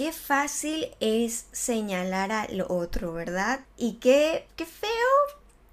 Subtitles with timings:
[0.00, 3.60] qué fácil es señalar al otro, ¿verdad?
[3.76, 4.90] Y qué, qué feo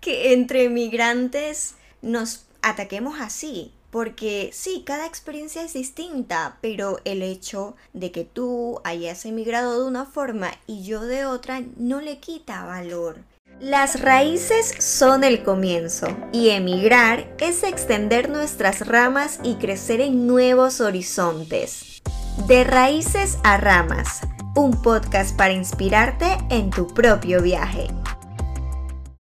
[0.02, 3.72] que entre migrantes nos ataquemos así.
[3.90, 9.88] Porque sí, cada experiencia es distinta, pero el hecho de que tú hayas emigrado de
[9.88, 13.24] una forma y yo de otra no le quita valor.
[13.62, 20.82] Las raíces son el comienzo y emigrar es extender nuestras ramas y crecer en nuevos
[20.82, 21.97] horizontes.
[22.46, 24.22] De raíces a ramas,
[24.56, 27.88] un podcast para inspirarte en tu propio viaje.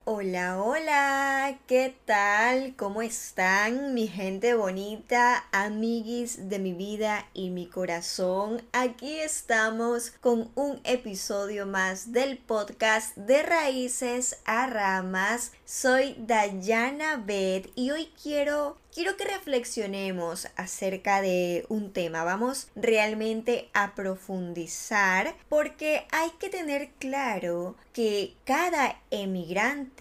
[0.04, 2.74] Hola, hola, ¿qué tal?
[2.74, 8.62] ¿Cómo están mi gente bonita, amiguis de mi vida y mi corazón?
[8.72, 15.52] Aquí estamos con un episodio más del podcast de Raíces a Ramas.
[15.64, 22.24] Soy Dayana Beth y hoy quiero quiero que reflexionemos acerca de un tema.
[22.24, 29.91] Vamos realmente a profundizar porque hay que tener claro que cada emigrante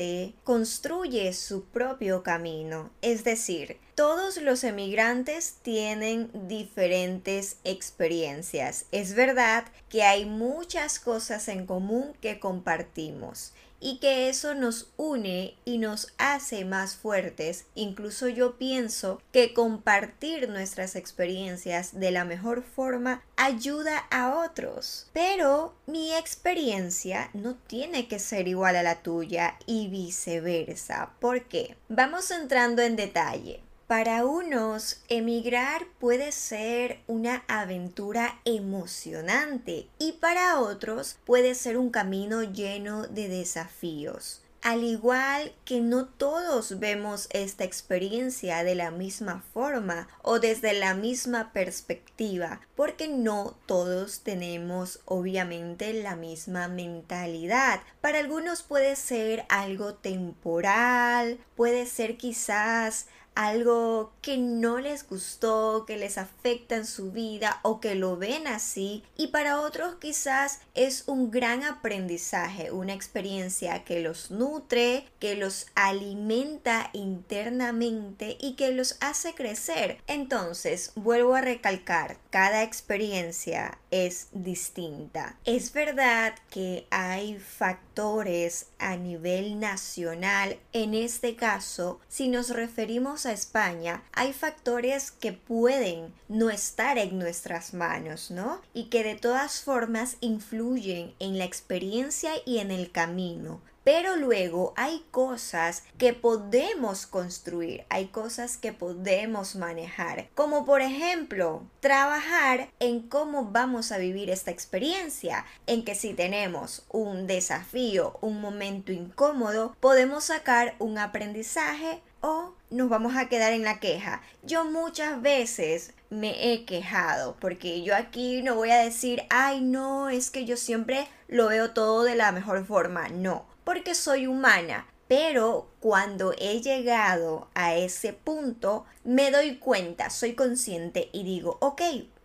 [0.44, 2.92] construye su propio camino.
[3.02, 8.86] Es decir, todos los emigrantes tienen diferentes experiencias.
[8.92, 15.56] Es verdad que hay muchas cosas en común que compartimos y que eso nos une
[15.66, 17.66] y nos hace más fuertes.
[17.76, 25.10] Incluso yo pienso que compartir nuestras experiencias de la mejor forma ayuda a otros.
[25.12, 31.14] Pero mi experiencia no tiene que ser igual a la tuya y viceversa.
[31.20, 31.76] ¿Por qué?
[31.90, 33.62] Vamos entrando en detalle.
[33.92, 42.42] Para unos, emigrar puede ser una aventura emocionante y para otros puede ser un camino
[42.42, 44.44] lleno de desafíos.
[44.62, 50.94] Al igual que no todos vemos esta experiencia de la misma forma o desde la
[50.94, 57.82] misma perspectiva, porque no todos tenemos obviamente la misma mentalidad.
[58.02, 65.98] Para algunos puede ser algo temporal, puede ser quizás algo que no les gustó, que
[65.98, 71.04] les afecta en su vida o que lo ven así y para otros quizás es
[71.08, 78.98] un gran aprendizaje, una experiencia que los nutre, que los alimenta internamente y que los
[79.00, 80.00] hace crecer.
[80.08, 85.38] Entonces, vuelvo a recalcar, cada experiencia es distinta.
[85.46, 93.32] Es verdad que hay factores a nivel nacional, en este caso, si nos referimos a
[93.32, 98.62] España, hay factores que pueden no estar en nuestras manos, ¿no?
[98.74, 103.62] Y que de todas formas influyen en la experiencia y en el camino.
[103.84, 111.64] Pero luego hay cosas que podemos construir, hay cosas que podemos manejar, como por ejemplo
[111.80, 118.40] trabajar en cómo vamos a vivir esta experiencia, en que si tenemos un desafío, un
[118.40, 124.22] momento incómodo, podemos sacar un aprendizaje o nos vamos a quedar en la queja.
[124.44, 130.10] Yo muchas veces me he quejado porque yo aquí no voy a decir, ay no,
[130.10, 133.10] es que yo siempre lo veo todo de la mejor forma.
[133.10, 134.88] No, porque soy humana.
[135.08, 141.82] Pero cuando he llegado a ese punto, me doy cuenta, soy consciente y digo, ok,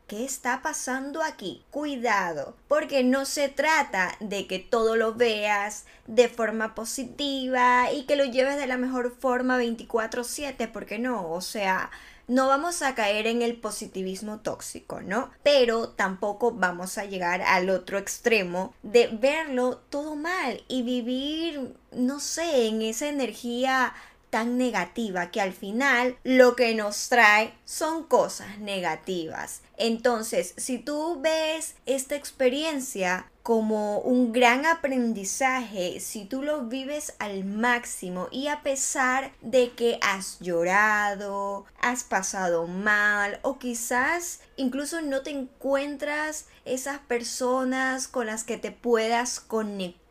[0.07, 1.65] ¿Qué está pasando aquí?
[1.73, 8.15] Cuidado, porque no se trata de que todo lo veas de forma positiva y que
[8.15, 11.91] lo lleves de la mejor forma 24/7, porque no, o sea,
[12.29, 15.31] no vamos a caer en el positivismo tóxico, ¿no?
[15.43, 22.21] Pero tampoco vamos a llegar al otro extremo de verlo todo mal y vivir, no
[22.21, 23.95] sé, en esa energía
[24.31, 29.63] tan negativa que al final lo que nos trae son cosas negativas.
[29.77, 37.45] Entonces, si tú ves esta experiencia como un gran aprendizaje, si tú lo vives al
[37.45, 45.23] máximo y a pesar de que has llorado, has pasado mal o quizás incluso no
[45.23, 50.03] te encuentras esas personas con las que te puedas conectar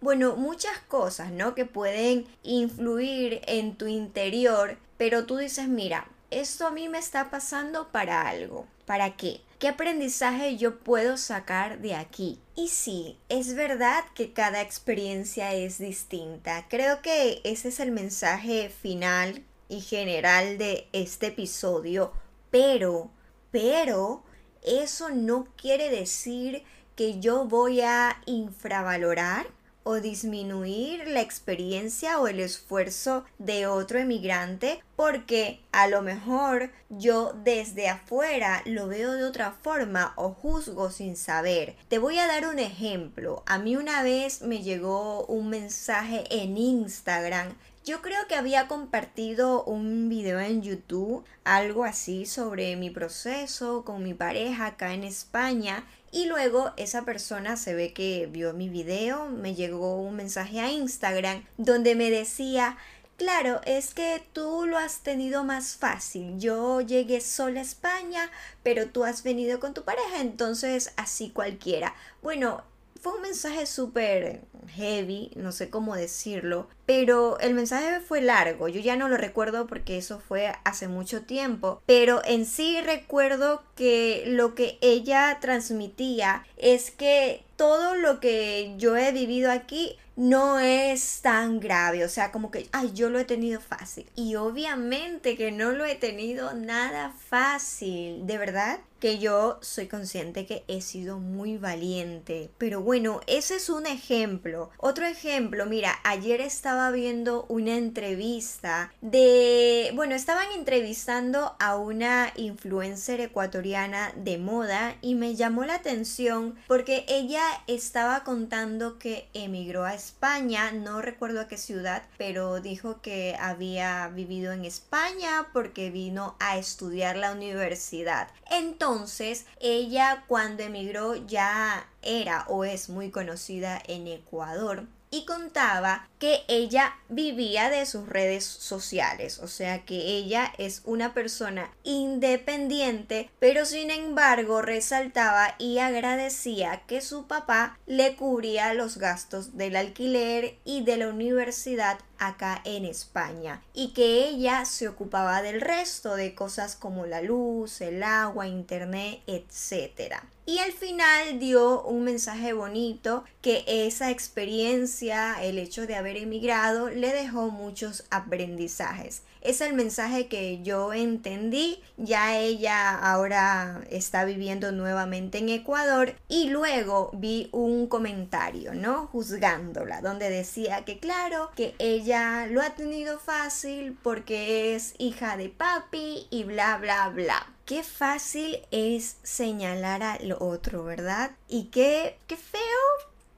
[0.00, 1.54] bueno, muchas cosas, ¿no?
[1.54, 6.08] Que pueden influir en tu interior, pero tú dices, mira,
[6.40, 8.66] esto a mí me está pasando para algo.
[8.86, 9.40] ¿Para qué?
[9.58, 12.40] ¿Qué aprendizaje yo puedo sacar de aquí?
[12.56, 16.66] Y sí, es verdad que cada experiencia es distinta.
[16.68, 22.12] Creo que ese es el mensaje final y general de este episodio.
[22.50, 23.10] Pero,
[23.50, 24.24] pero,
[24.62, 26.64] eso no quiere decir
[26.96, 29.46] que yo voy a infravalorar
[29.84, 37.34] o disminuir la experiencia o el esfuerzo de otro emigrante porque a lo mejor yo
[37.44, 41.74] desde afuera lo veo de otra forma o juzgo sin saber.
[41.88, 43.42] Te voy a dar un ejemplo.
[43.46, 49.64] A mí una vez me llegó un mensaje en Instagram yo creo que había compartido
[49.64, 55.84] un video en YouTube, algo así sobre mi proceso con mi pareja acá en España
[56.12, 60.70] y luego esa persona se ve que vio mi video, me llegó un mensaje a
[60.70, 62.76] Instagram donde me decía,
[63.16, 66.38] claro, es que tú lo has tenido más fácil.
[66.38, 68.30] Yo llegué sola a España,
[68.62, 71.94] pero tú has venido con tu pareja, entonces así cualquiera.
[72.22, 72.62] Bueno,
[73.00, 78.78] fue un mensaje súper heavy, no sé cómo decirlo, pero el mensaje fue largo, yo
[78.78, 84.24] ya no lo recuerdo porque eso fue hace mucho tiempo, pero en sí recuerdo que
[84.26, 91.20] lo que ella transmitía es que todo lo que yo he vivido aquí no es
[91.22, 94.06] tan grave, o sea, como que, ay, yo lo he tenido fácil.
[94.14, 100.46] Y obviamente que no lo he tenido nada fácil, de verdad que yo soy consciente
[100.46, 102.50] que he sido muy valiente.
[102.56, 104.70] Pero bueno, ese es un ejemplo.
[104.78, 113.20] Otro ejemplo, mira, ayer estaba viendo una entrevista de, bueno, estaban entrevistando a una influencer
[113.20, 119.94] ecuatoriana de moda y me llamó la atención porque ella estaba contando que emigró a
[119.94, 126.36] España, no recuerdo a qué ciudad, pero dijo que había vivido en España porque vino
[126.40, 128.28] a estudiar la universidad.
[128.50, 136.44] Entonces, ella cuando emigró ya era o es muy conocida en Ecuador y contaba que
[136.46, 143.66] ella vivía de sus redes sociales, o sea que ella es una persona independiente, pero
[143.66, 150.84] sin embargo resaltaba y agradecía que su papá le cubría los gastos del alquiler y
[150.84, 156.76] de la universidad acá en España y que ella se ocupaba del resto de cosas
[156.76, 160.24] como la luz, el agua, internet, etcétera.
[160.44, 166.90] Y al final dio un mensaje bonito que esa experiencia, el hecho de haber emigrado,
[166.90, 169.22] le dejó muchos aprendizajes.
[169.40, 171.82] Es el mensaje que yo entendí.
[171.96, 179.08] Ya ella ahora está viviendo nuevamente en Ecuador y luego vi un comentario, ¿no?
[179.08, 185.48] Juzgándola, donde decía que claro, que ella lo ha tenido fácil porque es hija de
[185.48, 187.52] papi y bla, bla, bla.
[187.64, 191.32] Qué fácil es señalar al otro, ¿verdad?
[191.48, 192.60] Y qué, qué feo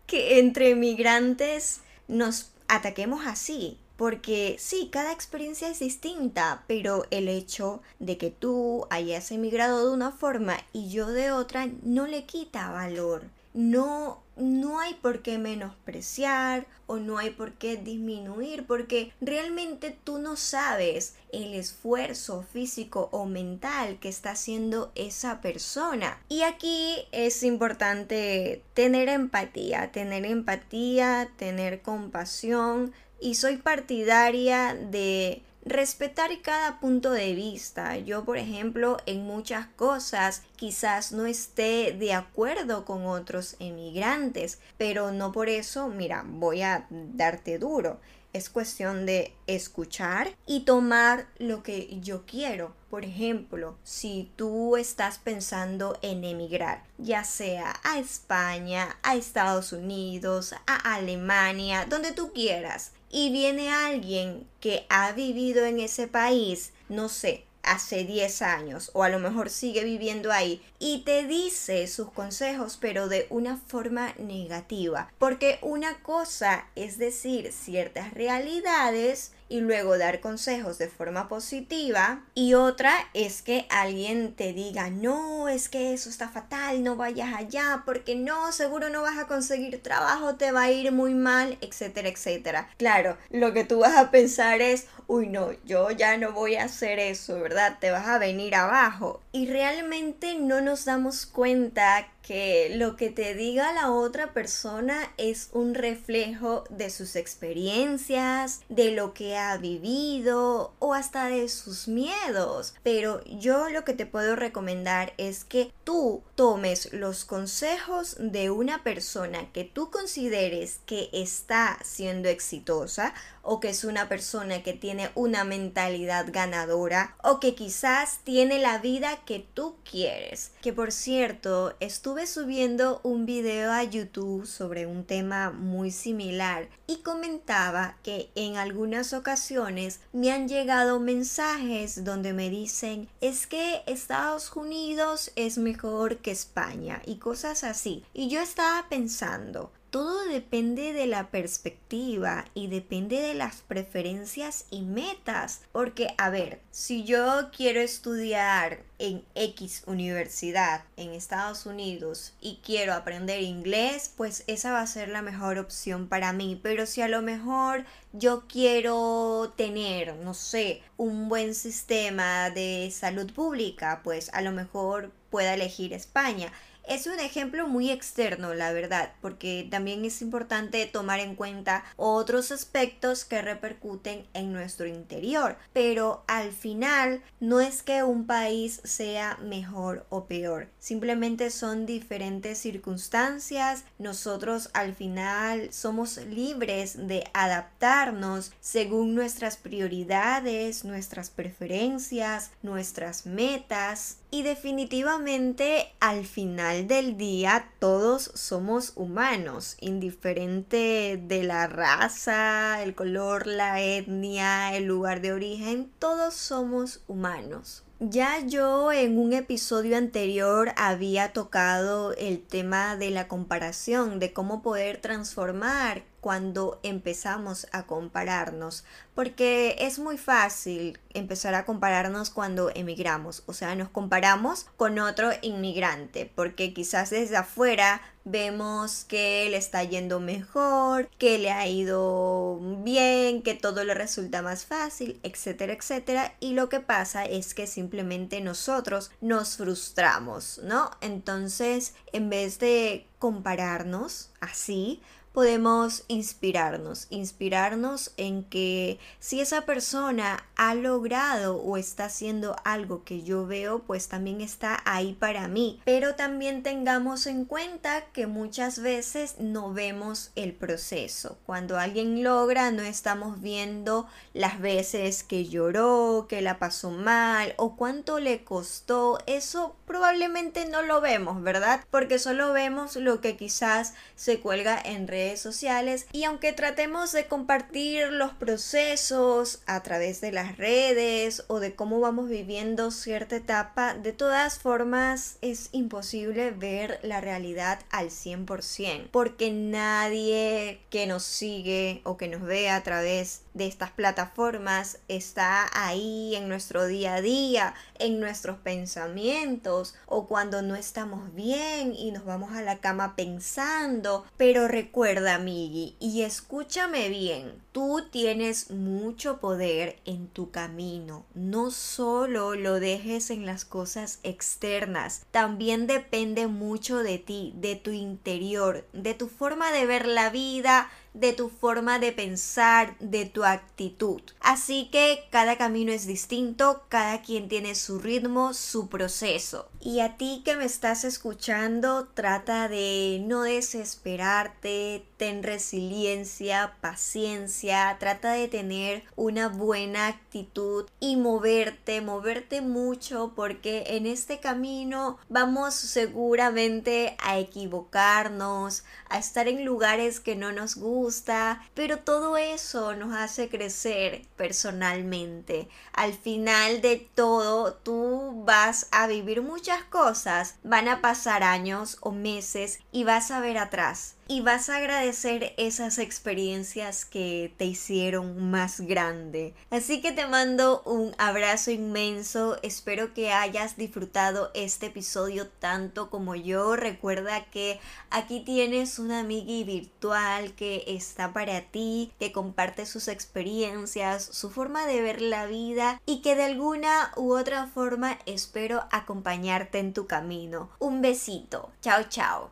[0.06, 3.79] que entre migrantes nos ataquemos así.
[3.97, 9.94] Porque sí, cada experiencia es distinta, pero el hecho de que tú hayas emigrado de
[9.94, 13.23] una forma y yo de otra no le quita valor
[13.55, 20.19] no, no hay por qué menospreciar o no hay por qué disminuir porque realmente tú
[20.19, 26.21] no sabes el esfuerzo físico o mental que está haciendo esa persona.
[26.29, 36.31] Y aquí es importante tener empatía, tener empatía, tener compasión y soy partidaria de respetar
[36.43, 37.97] cada punto de vista.
[37.97, 45.11] Yo, por ejemplo, en muchas cosas quizás no esté de acuerdo con otros emigrantes, pero
[45.13, 48.01] no por eso, mira, voy a darte duro.
[48.33, 52.75] Es cuestión de escuchar y tomar lo que yo quiero.
[52.91, 60.53] Por ejemplo, si tú estás pensando en emigrar, ya sea a España, a Estados Unidos,
[60.67, 67.09] a Alemania, donde tú quieras, y viene alguien que ha vivido en ese país, no
[67.09, 72.11] sé, hace 10 años o a lo mejor sigue viviendo ahí y te dice sus
[72.11, 75.13] consejos pero de una forma negativa.
[75.19, 82.55] Porque una cosa es decir ciertas realidades y luego dar consejos de forma positiva y
[82.55, 87.84] otra es que alguien te diga no es que eso está fatal no vayas allá
[87.87, 92.08] porque no seguro no vas a conseguir trabajo te va a ir muy mal etcétera
[92.08, 96.56] etcétera claro lo que tú vas a pensar es uy no yo ya no voy
[96.56, 102.08] a hacer eso verdad te vas a venir abajo y realmente no nos damos cuenta
[102.27, 108.93] que lo que te diga la otra persona es un reflejo de sus experiencias, de
[108.93, 112.75] lo que ha vivido o hasta de sus miedos.
[112.83, 118.83] Pero yo lo que te puedo recomendar es que tú tomes los consejos de una
[118.83, 123.13] persona que tú consideres que está siendo exitosa
[123.43, 128.79] o que es una persona que tiene una mentalidad ganadora o que quizás tiene la
[128.79, 130.53] vida que tú quieres.
[130.63, 136.69] Que por cierto, estuve estuve subiendo un video a YouTube sobre un tema muy similar
[136.87, 143.83] y comentaba que en algunas ocasiones me han llegado mensajes donde me dicen es que
[143.89, 148.05] Estados Unidos es mejor que España y cosas así.
[148.15, 154.82] Y yo estaba pensando, todo depende de la perspectiva y depende de las preferencias y
[154.82, 155.60] metas.
[155.70, 162.93] Porque, a ver, si yo quiero estudiar en X universidad en Estados Unidos y quiero
[162.93, 166.58] aprender inglés, pues esa va a ser la mejor opción para mí.
[166.60, 173.32] Pero si a lo mejor yo quiero tener, no sé, un buen sistema de salud
[173.32, 176.53] pública, pues a lo mejor pueda elegir España.
[176.86, 182.53] Es un ejemplo muy externo, la verdad, porque también es importante tomar en cuenta otros
[182.53, 185.56] aspectos que repercuten en nuestro interior.
[185.72, 192.58] Pero al final no es que un país sea mejor o peor, simplemente son diferentes
[192.58, 193.84] circunstancias.
[193.98, 204.43] Nosotros al final somos libres de adaptarnos según nuestras prioridades, nuestras preferencias, nuestras metas y
[204.43, 213.81] definitivamente al final del día todos somos humanos, indiferente de la raza, el color, la
[213.81, 217.85] etnia, el lugar de origen, todos somos humanos.
[218.11, 224.61] Ya yo en un episodio anterior había tocado el tema de la comparación, de cómo
[224.61, 228.84] poder transformar cuando empezamos a compararnos,
[229.15, 235.31] porque es muy fácil empezar a compararnos cuando emigramos, o sea, nos comparamos con otro
[235.41, 242.59] inmigrante, porque quizás desde afuera vemos que le está yendo mejor, que le ha ido
[242.83, 247.67] bien, que todo le resulta más fácil, etcétera, etcétera, y lo que pasa es que
[247.67, 250.91] simplemente nosotros nos frustramos, ¿no?
[251.01, 255.01] Entonces, en vez de compararnos así,
[255.34, 263.24] podemos inspirarnos, inspirarnos en que si esa persona ha logrado o está haciendo algo que
[263.24, 265.81] yo veo, pues también está ahí para mí.
[265.84, 271.36] Pero también tengamos en cuenta que muchas veces no vemos el proceso.
[271.46, 277.74] Cuando alguien logra, no estamos viendo las veces que lloró, que la pasó mal o
[277.74, 279.19] cuánto le costó.
[279.26, 281.84] Eso probablemente no lo vemos, ¿verdad?
[281.91, 287.27] Porque solo vemos lo que quizás se cuelga en redes sociales y aunque tratemos de
[287.27, 293.95] compartir los procesos a través de las redes o de cómo vamos viviendo cierta etapa,
[293.95, 302.01] de todas formas es imposible ver la realidad al 100% porque nadie que nos sigue
[302.05, 307.21] o que nos ve a través de estas plataformas está ahí en nuestro día a
[307.21, 313.15] día, en nuestros pensamientos o cuando no estamos bien y nos vamos a la cama
[313.17, 314.25] pensando.
[314.37, 321.27] Pero recuerda, amigui, y escúchame bien, tú tienes mucho poder en tu camino.
[321.35, 327.91] No solo lo dejes en las cosas externas, también depende mucho de ti, de tu
[327.91, 333.45] interior, de tu forma de ver la vida, de tu forma de pensar, de tu
[333.45, 334.21] actitud.
[334.41, 339.69] Así que cada camino es distinto, cada quien tiene su ritmo, su proceso.
[339.81, 348.33] Y a ti que me estás escuchando, trata de no desesperarte, ten resiliencia, paciencia, trata
[348.33, 357.17] de tener una buena actitud y moverte, moverte mucho porque en este camino vamos seguramente
[357.23, 363.49] a equivocarnos, a estar en lugares que no nos gusta, pero todo eso nos hace
[363.49, 365.69] crecer personalmente.
[365.95, 372.11] Al final de todo, tú vas a vivir muchas cosas, van a pasar años o
[372.11, 378.51] meses y vas a ver atrás y vas a agradecer esas experiencias que te hicieron
[378.51, 379.55] más grande.
[379.71, 386.35] Así que te mando un abrazo inmenso, espero que hayas disfrutado este episodio tanto como
[386.35, 386.77] yo.
[386.77, 394.25] Recuerda que aquí tienes una amigui virtual que está para ti, que comparte sus experiencias,
[394.25, 399.79] su forma de ver la vida y que de alguna u otra forma espero acompañarte
[399.79, 400.71] en tu camino.
[400.79, 401.71] Un besito.
[401.81, 402.51] Chao, chao.